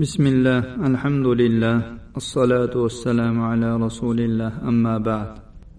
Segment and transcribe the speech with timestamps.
[0.00, 1.76] بسم الله الحمد لله
[2.16, 5.28] الصلاة والسلام على رسول الله أما بعد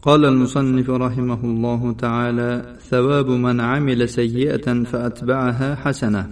[0.01, 2.51] قال المصنف رحمه الله تعالى
[2.89, 6.23] ثواب من عمل سيئة فأتبعها حسنة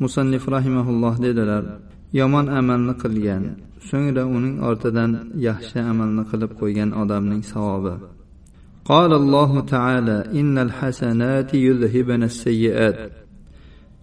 [0.00, 1.64] مصنف رحمه الله dedilar
[2.12, 3.42] yomon amalni qilgan
[3.88, 5.10] so'ngra uning ortidan
[5.48, 7.94] yaxshi amalni qilib qo'ygan odamning savobi
[8.84, 13.21] قال الله تعالى إن الحسنات يذهبن السيئات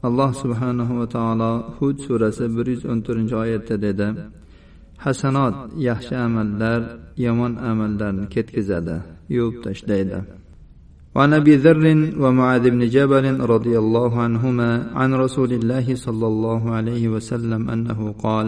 [0.08, 4.08] alloh subhanahu va taolo hud surasi bir yuz o'n to'rtinchi oyatda dedi
[5.04, 5.54] hasanot
[5.88, 6.80] yaxshi amallar
[7.24, 8.96] yomon amallarni ketkazadi
[9.36, 10.20] yuvib tashlaydi
[11.14, 11.86] وعن ابي ذر
[12.22, 18.46] ومعاذ بن جبل رضي الله عنهما عن رسول الله صلى الله عليه وسلم انه قال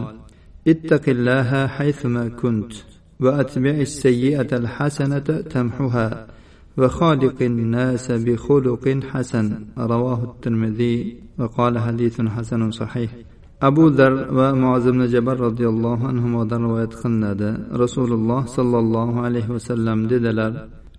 [0.72, 2.72] اتق الله حيثما كنت
[3.20, 6.26] واتبع السيئه الحسنه تمحها
[6.77, 9.47] وخالق الناس بخلق حسن
[9.93, 10.97] رواه الترمذي
[11.39, 13.11] وقال حديث حسن صحيح
[13.61, 17.49] abu dar va muoz ibn jabal roziyallohu anhudan rivoyat qilinadi
[17.83, 20.51] rasululloh sollallohu alayhi vasallam dedilar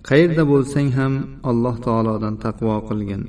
[0.08, 1.12] qayerda bo'lsang ham
[1.50, 3.22] alloh taolodan taqvo qilgin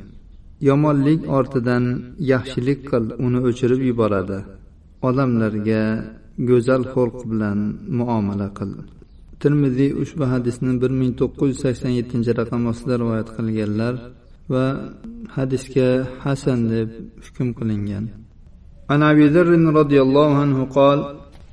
[0.70, 1.84] yomonlik ortidan
[2.32, 4.40] yaxshilik qil uni o'chirib yuboradi
[5.10, 5.84] odamlarga
[6.50, 7.60] go'zal xulq bilan
[8.00, 8.72] muomala qil
[9.45, 13.95] Termiziy ushbu hadisni bir ming to'qqiz yuz sakson yettinchi raqam ostida rivoyat qilganlar
[14.53, 14.67] va
[15.37, 15.89] hadisga
[16.25, 16.89] hasan deb
[17.25, 18.07] hukm qilingan.
[18.93, 20.99] عن ابي ذر رضي الله عنه قال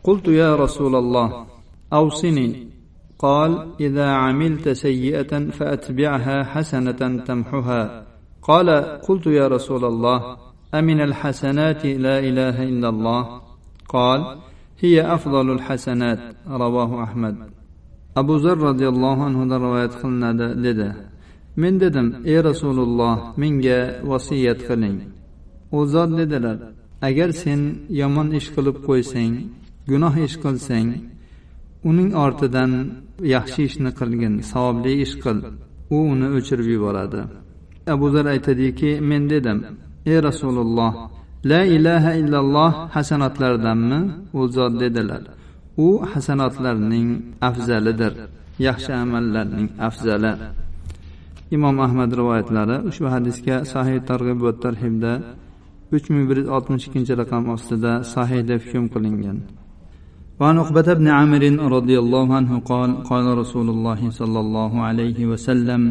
[0.03, 1.29] قلت يا رسول الله
[1.93, 2.67] اوصني
[3.19, 8.05] قال اذا عملت سيئه فاتبعها حسنه تمحها
[8.41, 8.69] قال
[9.07, 10.37] قلت يا رسول الله
[10.73, 13.41] امن الحسنات لا اله الا الله
[13.89, 14.19] قال
[14.79, 17.60] هي افضل الحسنات رواه احمد
[18.15, 20.89] abu zar roziyallohu anhudan rivoyat qilinadi dedi.
[21.61, 23.79] Men dedim ey rasululloh menga
[24.11, 24.97] vasiyat qiling.
[25.77, 26.57] U zot dedilar
[27.07, 27.61] agar sen
[28.01, 29.33] yomon ish qilib qo'ysang
[29.91, 30.89] gunoh ish qilsang
[31.89, 32.71] uning ortidan
[33.35, 35.37] yaxshi ishni qilgin savobli ish qil.
[35.95, 37.21] U uni o'chirib yuboradi.
[37.93, 39.59] Abu zar aytadiki men dedim
[40.11, 40.93] ey rasululloh
[41.51, 43.99] la ilaha illalloh hasanatlardanmi
[44.39, 45.23] u zot dedilar
[45.86, 47.08] u hasanotlarning
[47.48, 48.12] afzalidir
[48.66, 50.32] yaxshi amallarning afzali
[51.56, 55.12] imom ahmad rivoyatlari ushbu hadisga sahih targ'ib va tarhibda
[55.96, 59.38] uch ming bir yuz oltmish ikkinchi raqam ostida sahih deb hukm qilingan
[60.40, 61.44] وعن عقبة بن عامر
[61.76, 65.82] رضي الله عنه قال قال رسول الله صلى الله عليه وسلم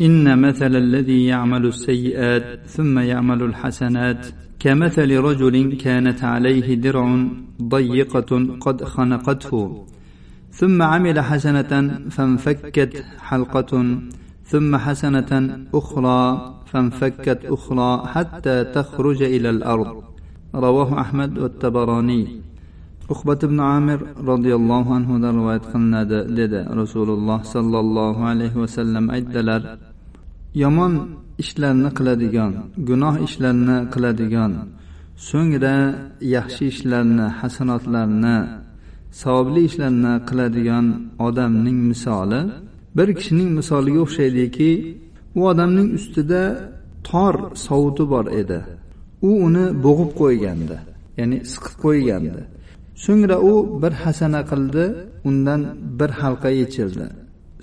[0.00, 4.26] إن مثل الذي يعمل السيئات ثم يعمل الحسنات
[4.58, 7.26] كمثل رجل كانت عليه درع
[7.62, 9.84] ضيقة قد خنقته
[10.50, 11.72] ثم عمل حسنة
[12.10, 13.72] فانفكت حلقة
[14.44, 15.32] ثم حسنة
[15.74, 20.02] أخرى فانفكت أخرى حتى تخرج إلى الأرض.
[20.54, 22.40] رواه أحمد والتبراني.
[23.10, 23.98] uqbat ibn amir
[24.30, 29.62] roziyallohu anhudan rivoyat qilinadi dedi rasululloh sollallohu alayhi vasallam aytdilar
[30.54, 30.94] yomon
[31.42, 32.52] ishlarni qiladigan
[32.88, 34.52] gunoh ishlarni qiladigan
[35.28, 35.76] so'ngra
[36.36, 38.36] yaxshi ishlarni hasanotlarni
[39.20, 40.86] savobli ishlarni qiladigan
[41.26, 42.42] odamning misoli
[42.96, 44.70] bir kishining misoliga o'xshaydiki
[45.38, 46.42] u odamning ustida
[47.08, 47.34] tor
[47.66, 48.60] sovuti bor edi.
[49.28, 50.76] U uni bo'g'ib qo'ygandi
[51.18, 52.42] ya'ni siqib qo'ygandi.
[53.04, 54.84] So'ngra u bir hasana qildi
[55.28, 55.60] undan
[55.98, 57.06] bir halqa yechildi.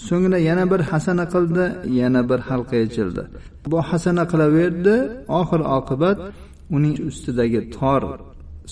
[0.08, 1.66] So'ngra yana bir hasana qildi
[2.02, 3.24] yana bir halqa yechildi
[3.72, 4.96] bu hasana qilaverdi
[5.40, 6.18] oxir oqibat
[6.76, 8.02] uning ustidagi tor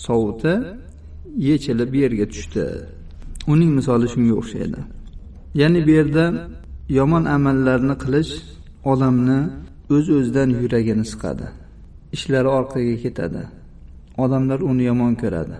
[0.05, 0.53] sovuti
[1.37, 2.65] yechilib yerga tushdi.
[3.53, 4.79] Uning misoli shunga o'xshaydi.
[5.61, 6.25] Ya'ni bu yerda
[6.99, 8.31] yomon amallarni qilish
[8.91, 9.39] odamni
[9.95, 11.47] o'z öz o'zidan yuragini siqadi.
[12.15, 13.43] Ishlari orqaga ketadi.
[14.23, 15.55] Odamlar uni yomon ko'radi.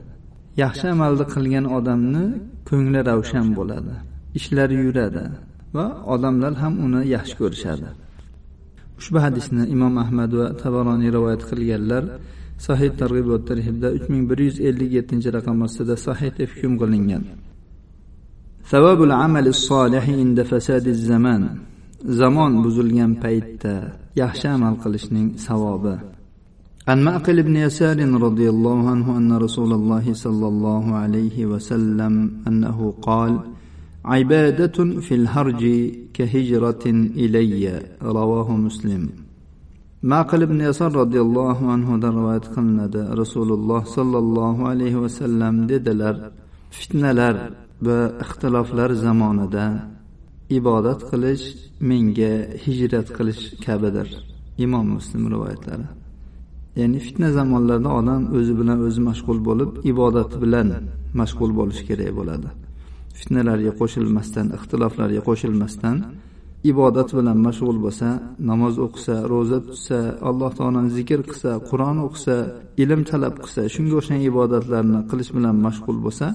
[0.64, 2.24] Yaxshi amalni qilgan odamni
[2.70, 3.96] ko'ngli ravshan bo'ladi.
[4.40, 5.24] Ishlari yuradi.
[5.77, 7.89] va odamlar ham uni yaxshi ko'rishadi
[9.01, 12.05] ushbu hadisni imom ahmad va tabaroniy rivoyat qilganlar
[12.67, 16.73] sahih targ'ib va tarhibda uch ming bir yuz ellik yettinchi raqam ostida sahih deb hukm
[16.83, 17.23] qilingan
[18.73, 21.43] savabul amali solih inda fasadi zaman
[22.21, 23.75] zamon buzilgan paytda
[24.23, 25.97] yaxshi amal qilishning savobi
[26.91, 32.15] عن معقل بن يسار رضي الله عنه أن رسول الله صلى الله عليه وسلم
[32.49, 32.79] أنه
[33.09, 33.33] قال
[34.05, 35.63] عبادة في الهرج
[36.15, 36.85] كهجرة
[37.23, 39.03] إلي رواه مسلم
[40.03, 42.85] معقل بن يسار رضي الله عنه رواية قلنا
[43.23, 46.17] رسول الله صلى الله عليه وسلم dedilar
[46.71, 47.37] fitnalar
[47.83, 49.67] va ixtiloflar zamonida
[50.59, 51.45] ibodat qilish
[51.91, 52.33] menga
[52.65, 54.09] hijrat qilish kabidir
[54.65, 55.87] imom muslim rivoyatlari
[56.81, 60.69] ya'ni fitna zamonlarda odam o'zi bilan o'zi mashg'ul bo'lib ibodati bilan
[61.21, 62.49] mashg'ul bo'lishi kerak bo'ladi
[63.19, 65.97] fitnalarga qo'shilmasdan ixtiloflarga qo'shilmasdan
[66.73, 68.09] ibodat bilan mashg'ul bo'lsa
[68.51, 69.99] namoz o'qisa ro'za tutsa
[70.29, 72.37] alloh taoloni zikr qilsa qur'on o'qisa
[72.83, 76.27] ilm talab qilsa shunga o'xshagan ibodatlarni qilish bilan mashg'ul bo'lsa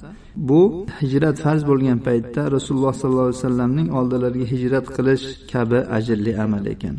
[0.49, 0.61] bu
[1.01, 6.97] hijrat farz bo'lgan paytda rasululloh sollallohu alayhi vasallamning oldilariga hijrat qilish kabi ajrli amal ekan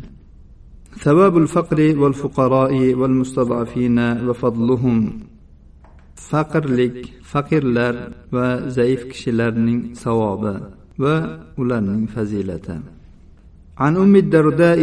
[1.05, 3.97] ثواب الفقر والفقراء والمستضعفين
[4.27, 4.97] وفضلهم
[6.30, 6.96] faqirlik
[7.32, 7.94] faqirlar
[8.34, 10.54] va zaif kishilarning savobi
[11.02, 11.14] va
[11.60, 12.76] ularning fazilati.
[13.78, 14.82] عن ام الدرداء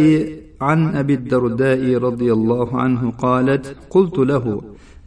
[0.60, 4.62] عن ابي الدرداء رضي الله عنه قالت قلت له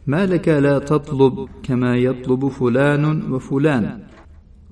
[0.06, 3.98] ما لك لا تطلب كما يطلب فلان وفلان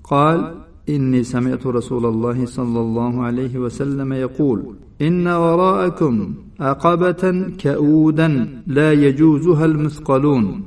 [0.05, 0.55] قال
[0.89, 8.29] اني سمعت رسول الله صلى الله عليه وسلم يقول ان وراءكم عقبه كؤودا
[8.67, 10.63] لا يجوزها المثقلون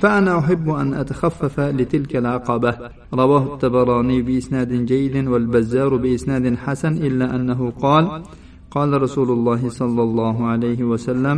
[0.00, 2.72] فأنا أحب أن أتخفف لتلك العقبة.
[3.14, 8.04] رواه التبراني بإسناد جيد والبزار بإسناد حسن إلا أنه قال
[8.70, 11.36] قال رسول الله صلى الله عليه وسلم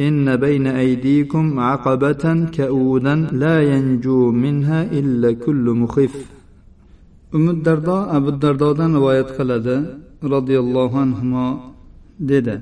[0.00, 2.24] إن بين أيديكم عقبة
[2.56, 6.14] كؤودا لا ينجو منها إلا كل مخف.
[7.34, 9.66] أم الدرداء أبو الدرداء رواية قلد
[10.24, 11.70] رضي الله عنهما
[12.20, 12.60] dedi.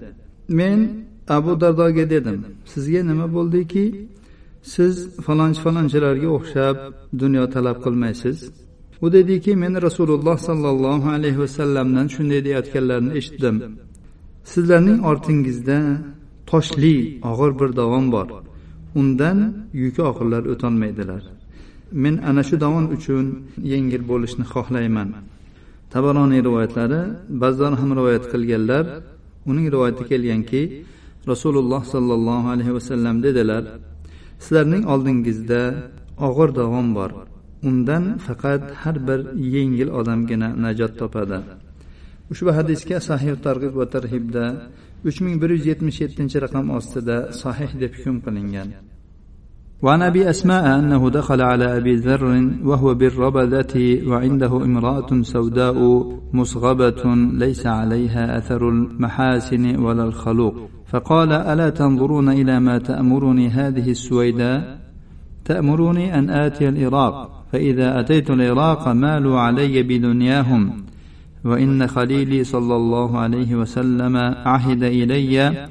[0.49, 3.85] Men abu dardoga dedim sizga nima bo'ldiki
[4.75, 4.95] siz
[5.27, 6.77] falonchi falonchilarga o'xshab
[7.23, 8.39] dunyo talab qilmaysiz.
[9.05, 13.57] U dediki men rasululloh sollallohu alayhi vasallamdan shunday deyayotganlarini eshitdim.
[14.53, 15.79] Sizlarning ortingizda
[16.51, 16.97] toshli
[17.31, 18.29] og'ir bir dovon bor.
[19.01, 19.39] Undan
[19.83, 21.23] yuki og'irlar o'tolmaydilar
[21.93, 23.25] men ana shu dovon uchun
[23.73, 25.09] yengil bo'lishni xohlayman.
[25.93, 27.01] Tabaroniy rivoyatlari
[27.43, 28.85] ba'zilar ham rivoyat qilganlar
[29.51, 30.63] uning rivoyati kelganki
[31.31, 33.63] rasululloh sollallohu alayhi vasallam dedilar
[34.44, 35.62] sizlarning oldingizda
[36.28, 37.12] og'ir dovon bor
[37.70, 39.20] undan faqat har bir
[39.56, 41.40] yengil odamgina najot topadi
[42.34, 44.46] ushbu hadisga sahih targ'ib va tarhibda
[45.10, 48.70] uch ming bir yuz yetmish yettinchi raqam ostida sahih deb hukm qilingan
[49.84, 52.24] وعن ابي اسماء انه دخل على ابي ذر
[52.64, 53.76] وهو بالربذه
[54.10, 55.78] وعنده امراه سوداء
[56.34, 57.04] مصغبه
[57.44, 60.56] ليس عليها اثر المحاسن ولا الخلوق
[60.89, 64.79] فقال ألا تنظرون إلى ما تأمرني هذه السويداء؟
[65.45, 67.45] تأمروني أن آتي العراق.
[67.53, 70.73] فإذا أتيت العراق مالوا علي بدنياهم.
[71.45, 75.69] وإن خليلي صلى الله عليه وسلم عهد إلي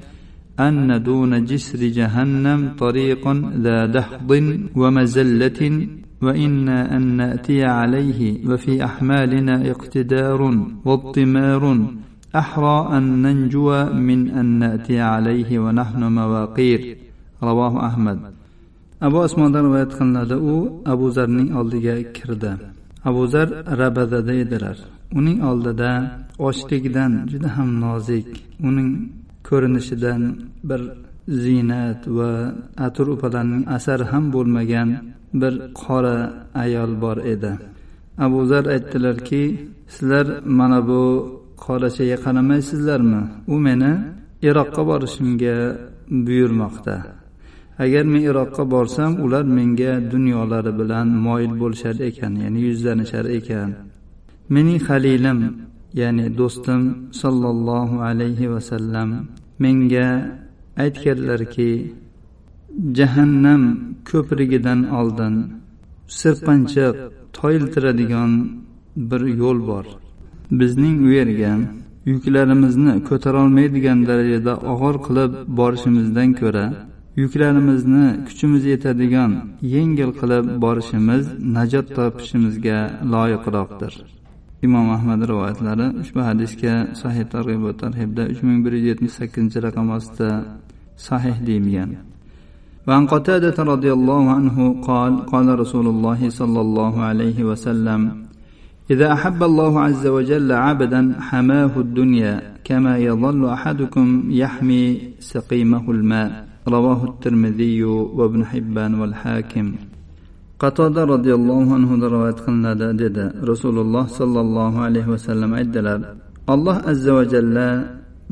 [0.59, 3.27] أن دون جسر جهنم طريق
[3.57, 5.87] ذا دحض ومزلة.
[6.21, 8.49] وإنا أن نأتي عليه.
[8.49, 11.87] وفي أحمالنا اقتدار واضطمار.
[12.36, 13.68] أحرى أن ننجو
[14.08, 16.80] من أن نأتي عليه ونحن مواقير
[17.42, 18.18] رواه أحمد
[19.06, 20.54] abu osmondan rivoyat qilinadi u
[20.92, 22.52] abu zarning oldiga kirdi
[23.08, 23.48] abu zar
[23.80, 24.76] rabadada edilar
[25.18, 25.90] uning oldida
[26.48, 28.28] ochligidan juda ham nozik
[28.68, 28.90] uning
[29.48, 30.22] ko'rinishidan
[30.68, 30.80] bir
[31.42, 32.30] ziynat va
[32.86, 34.88] atir upalarning asari ham bo'lmagan
[35.40, 36.18] bir qora
[36.64, 37.52] ayol bor edi
[38.26, 39.42] abu zar aytdilarki
[39.94, 40.26] sizlar
[40.58, 41.02] mana bu
[41.63, 43.21] qorachaga qaramaysizlarmi?
[43.53, 43.91] U meni
[44.49, 45.55] iroqqa borishimga
[46.25, 46.95] buyurmoqda.
[47.83, 53.69] Agar men iroqqa borsam ular menga dunyolari bilan moyil bo'lishar ekan ya'ni yuzlanishar ekan.
[54.53, 55.39] Mening halilim
[56.01, 56.81] ya'ni do'stim
[57.21, 59.09] sollallohu alayhi vasallam
[59.63, 60.07] menga
[60.83, 61.71] aytganlarki
[62.97, 63.61] jahannam
[64.09, 65.33] ko'prigidan oldin
[66.19, 66.95] sirpanchiq
[67.37, 68.31] toyiltiradigan
[69.09, 69.85] bir yo'l bor.
[70.60, 71.52] bizning u yerga
[72.12, 76.64] yuklarimizni ko'tarolmaydigan darajada og'ir qilib borishimizdan ko'ra
[77.22, 79.32] yuklarimizni kuchimiz yetadigan
[79.74, 81.24] yengil qilib borishimiz
[81.56, 82.78] najot topishimizga
[83.14, 83.92] loyiqroqdir
[84.66, 89.58] imom ahmad rivoyatlari ushbu hadisga sahih targ'ib va tarhibda uch ming bir yuz yetmish sakkizinchi
[89.66, 90.30] raqam ostida
[91.08, 91.92] sahih deyilgan
[92.88, 94.56] وعن قتادة رضي الله عنه
[94.88, 98.00] قال قال رسول الله صلى الله عليه وسلم
[98.90, 104.84] إذا أحب الله عز وجل عبدا حماه الدنيا كما يظل أحدكم يحمي
[105.18, 106.30] سقيمه الماء
[106.68, 109.66] رواه الترمذي وابن حبان والحاكم
[110.62, 116.00] qatoda roziyallohu anhu rivoyat qilinadi dedi rasululloh sollallohu alayhi vasallam aytdilar
[116.54, 117.68] alloh azza va jalla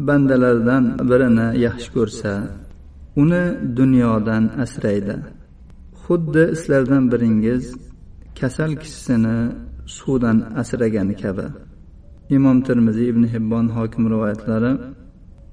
[0.08, 2.32] bandalardan birini yaxshi ko'rsa
[3.22, 3.44] uni
[3.78, 5.16] dunyodan asraydi
[6.04, 7.64] xuddi sizlardan biringiz
[8.38, 9.38] kasal kishisini
[9.85, 11.47] suvdan asragani kabi.
[12.37, 14.71] Imom termiziy ibn hibbon hokim rivoyatlari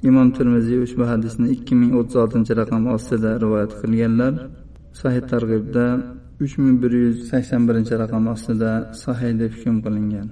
[0.08, 4.32] imom termiziy ushbu hadisni ikki ming o'ttiz oltinchi raqam ostida rivoyat qilganlar
[5.00, 5.86] sahih targ'ibda
[6.44, 8.70] uch ming bir yuz sakson birinchi raqam ostida
[9.04, 10.28] sahih deb hukm qilingan.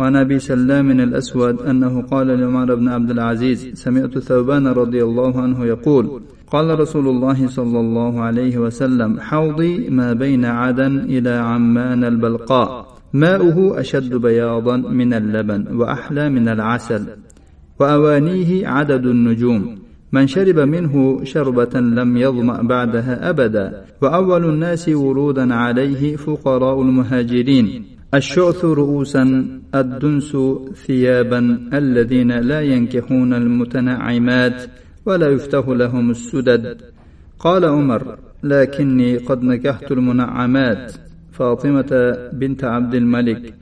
[0.00, 5.66] وعن أبي سلام الأسود أنه قال لعمر بن عبد العزيز سمعت ثوبان رضي الله عنه
[5.66, 12.86] يقول قال رسول الله صلى الله عليه وسلم حوضي ما بين عدن إلى عمان البلقاء
[13.12, 17.06] ماؤه أشد بياضا من اللبن وأحلى من العسل
[17.80, 19.78] وأوانيه عدد النجوم
[20.12, 28.64] من شرب منه شربة لم يظمأ بعدها أبدا وأول الناس ورودا عليه فقراء المهاجرين الشعث
[28.64, 29.22] رؤوسا
[29.74, 30.36] الدنس
[30.86, 34.62] ثيابا الذين لا ينكحون المتنعمات
[35.06, 36.80] ولا يفتح لهم السدد.
[37.38, 40.92] قال عمر لكني قد نكحت المنعمات.
[41.32, 43.54] فاطمة بنت عبد الملك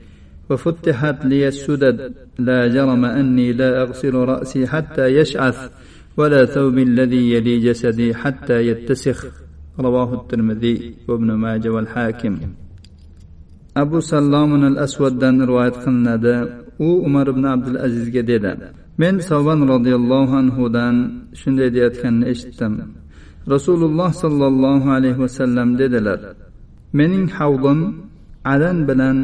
[0.49, 2.13] وفتحت لي السدد.
[2.39, 5.69] لا جرم أني لا أغسل رأسي حتى يشعث
[6.17, 9.25] ولا ثوب الذي يلي جسدي حتى يتسخ.
[9.79, 12.37] رواه الترمذي وابن ماجه والحاكم.
[13.83, 16.35] Abu sallomin al asvaddan rivoyat qilinadi.
[16.87, 18.51] U umar ibn abdul azizga dedi
[19.01, 20.95] men savban roziyallohu anhudan
[21.39, 22.73] shunday deyayotganini eshitdim.
[23.53, 26.19] Rasululloh sollallohu alayhi vasallam dedilar
[26.99, 27.79] mening havlim
[28.53, 29.17] adan bilan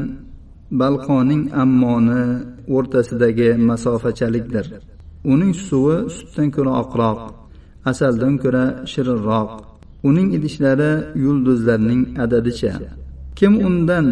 [0.82, 2.24] balqoning ammoni
[2.76, 4.66] o'rtasidagi masofachalikdir.
[5.34, 7.20] Uning suvi sutdan ko'ra oqroq
[7.92, 9.50] asaldan ko'ra shirinroq.
[10.10, 10.92] Uning idishlari
[11.24, 12.74] yulduzlarning adadicha.
[13.40, 14.06] Kim undan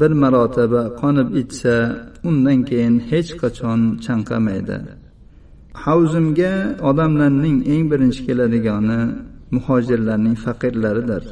[0.00, 1.74] bir marotaba qonib ichsa
[2.28, 4.78] undan keyin hech qachon chanqamaydi.
[5.84, 6.52] Havzimga
[6.90, 9.00] odamlarning eng birinchi keladigani
[9.54, 11.24] muhojirlarning faqirlaridir.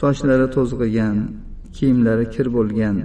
[0.00, 1.16] Sochlari to'zg'igan
[1.76, 2.96] kiyimlari kir bo'lgan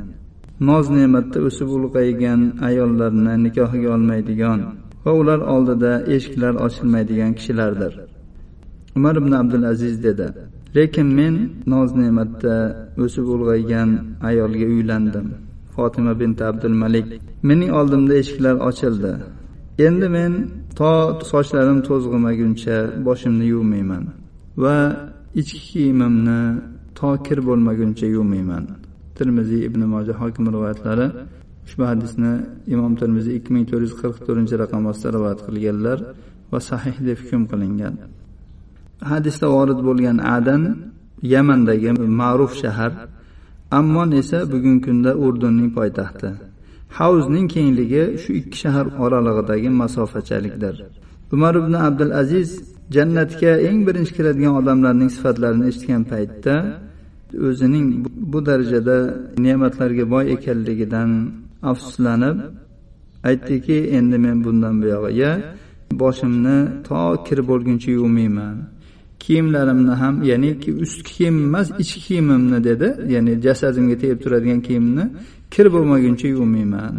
[0.69, 4.59] noz ne'matda o'sib ulg'aygan ayollarni nikohiga olmaydigan
[5.03, 7.93] va ular oldida eshiklar ochilmaydigan kishilardir.
[8.97, 10.27] Umar ibn abdul aziz dedi
[10.77, 11.35] lekin men
[11.73, 12.55] noz ne'matda
[13.03, 13.89] o'sib ulg'aygan
[14.29, 15.27] ayolga uylandim.
[15.75, 17.07] Fotima bint abdul malik
[17.49, 19.13] mening oldimda eshiklar ochildi.
[19.87, 20.33] Endi men
[20.79, 20.91] to
[21.31, 24.03] sochlarim to'zg'imaguncha boshimni yuvmayman
[24.63, 24.75] va
[25.41, 26.39] ichki kiyimimni
[26.99, 28.63] to kir bo'lmaguncha yuvmayman.
[29.17, 31.07] Termiziy ibn moja hokim rivoyatlari
[31.65, 32.31] ushbu hadisni
[32.73, 35.97] imom termiziy ikki ming to'rt yuz qirq to'rtinchi raqam ostida rivoyat qilganlar
[36.51, 37.93] va sahih deb hukm qilingan.
[39.11, 40.63] Hadisda vorid bo'lgan adan
[41.33, 41.89] yamandagi
[42.21, 42.91] ma'ruf shahar
[43.71, 46.29] ammon esa bugungi kunda urdunning poytaxti.
[46.97, 50.75] Havzning kengligi shu ikki shahar oralig'idagi masofachalikdir.
[51.35, 52.49] Umar ibn abdul aziz
[52.95, 56.55] jannatga eng birinchi kiradigan odamlarning sifatlarini eshitgan paytda
[57.47, 57.85] o'zining
[58.31, 58.97] bu darajada
[59.45, 61.09] ne'matlarga boy ekanligidan
[61.71, 62.37] afsuslanib
[63.29, 65.31] aytdiki endi men bundan buyog'iga
[66.01, 68.55] boshimni to kir bo'lguncha yuvmayman.
[69.24, 70.50] kiyimlarimni ham ya'ni
[70.84, 75.04] ustki kiyim emas ichki kiyimimni dedi ya'ni jasadimga tegib turadigan kiyimni
[75.54, 76.96] kir bo'lmaguncha yuvmayman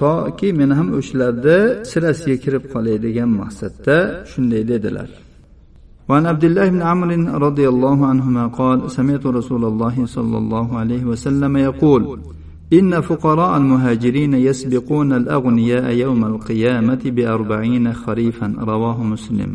[0.00, 1.56] toki men ham o'shalarda
[1.90, 3.96] sirasiga kirib qolay degan maqsadda
[4.30, 5.10] shunday dedilar
[6.08, 11.04] وعن عبد الله بن عمرو رضي الله عنهما قال سمعت رسول الله صلى الله عليه
[11.04, 12.02] وسلم يقول
[12.78, 19.52] إن فقراء المهاجرين يسبقون الأغنياء يوم القيامة بأربعين خريفا رواه مسلم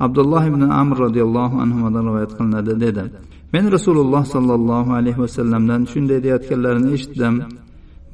[0.00, 3.04] abdulloh ibn amr roziyallohu anhudan rivoyat qilinadi dedi.
[3.52, 7.34] Men rasululloh sollallohu alayhi vasallamdan shunday deyayotganlarini eshitdim.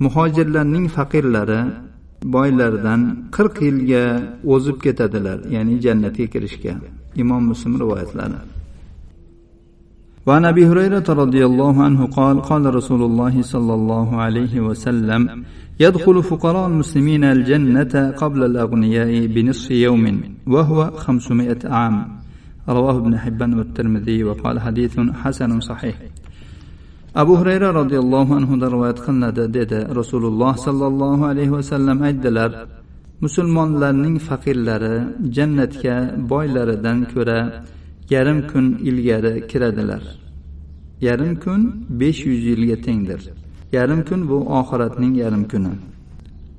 [0.05, 1.61] Muhojirlarning faqirlari
[2.35, 3.01] boylardan
[3.37, 4.05] qirq yilga
[4.55, 6.75] o'zib ketadilar ya'ni jannatga kirishga.
[7.23, 8.60] Imom muslim rivoyatlari
[10.27, 15.45] وعن أبي هريرة رضي الله عنه قال قال رسول الله صلى الله عليه وسلم
[15.81, 21.97] يدخل فقراء المسلمين الجنة قبل الأغنياء بنصف يوم وهو خمسمائة عام.
[22.69, 25.97] رواه ابن حبان والترمذي وقال حديث حسن صحيح.
[27.15, 32.51] abu hurayra roziyallohu anhudan rivoyat qilinadi dedi rasululloh sollallohu alayhi vasallam aytdilar
[33.25, 34.97] musulmonlarning faqirlari
[35.37, 35.97] jannatga
[36.31, 37.41] boylaridan ko'ra
[38.15, 40.03] yarim kun ilgari kiradilar.
[41.01, 41.61] Yarim kun
[42.01, 43.21] besh yuz yilga tengdir.
[43.73, 45.75] Yarim kun bu oxiratning yarim kuni.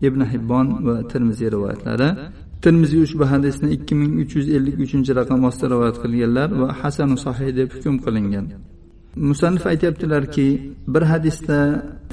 [0.08, 2.10] Ibn hibbon va termiziy rivoyatlari.
[2.64, 7.18] Termiziy ushbu hadisni ikki ming uch yuz ellik uchinchi raqam ostida rivoyat qilganlar va hasanu
[7.26, 8.46] sahih deb hukm qilingan.
[9.30, 10.48] Musannif aytyaptilarki
[10.94, 11.60] bir hadisda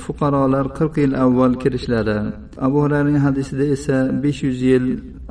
[0.04, 2.18] fuqarolar qirq yil avval kirishlari
[2.66, 4.86] abu hurayraning hadisida esa besh yuz yil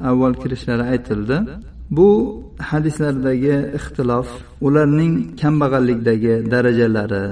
[0.10, 1.38] avval kirishlari aytildi.
[1.98, 2.10] Bu
[2.70, 4.28] hadislardagi ixtilof
[4.68, 7.26] ularning kambag'allikdagi darajalari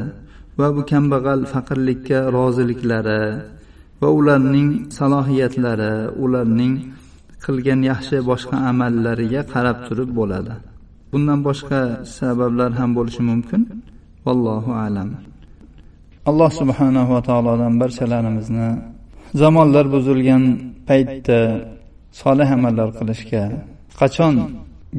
[0.59, 3.23] va bu kambag'al faqirlikka roziliklari
[4.01, 6.73] va ularning salohiyatlari ularning
[7.45, 10.53] qilgan yaxshi boshqa amallariga qarab turib bo'ladi.
[11.11, 11.81] Bundan boshqa
[12.17, 13.61] sabablar ham bo'lishi mumkin.
[14.25, 15.09] Vallohu alam.
[16.29, 18.69] Alloh subhanahu va taolodan barchalarimizni
[19.41, 20.43] zamonlar buzilgan
[20.89, 21.39] paytda
[22.21, 23.43] solih amallar qilishga
[23.99, 24.35] qachon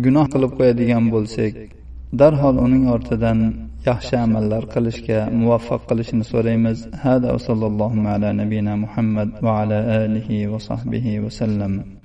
[0.05, 1.55] gunoh qilib qo'yadigan bo'lsak
[2.21, 3.39] darhol uning ortidan
[3.89, 6.79] yaxshi amallar qilishga muvaffaq qilishini so'raymiz.
[7.05, 11.73] Hada va sallallohu ala nabiyina muhammad va ala alihi va sahbihi vasallam